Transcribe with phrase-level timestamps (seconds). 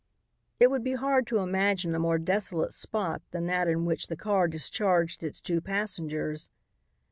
[0.59, 4.15] It would be hard to imagine a more desolate spot than that in which the
[4.17, 6.49] car discharged its two passengers.